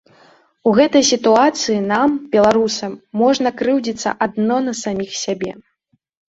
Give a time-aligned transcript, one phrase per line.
[0.69, 5.51] У гэтай сітуацыі нам, беларусам, можна крыўдзіцца адно на саміх сябе!